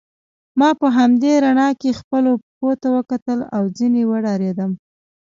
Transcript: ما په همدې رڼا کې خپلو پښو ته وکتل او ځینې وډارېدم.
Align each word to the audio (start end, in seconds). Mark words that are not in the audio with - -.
ما 0.59 0.69
په 0.79 0.87
همدې 0.97 1.31
رڼا 1.43 1.69
کې 1.81 1.97
خپلو 1.99 2.31
پښو 2.43 2.71
ته 2.81 2.87
وکتل 2.97 3.39
او 3.55 3.63
ځینې 3.77 4.01
وډارېدم. 4.11 4.71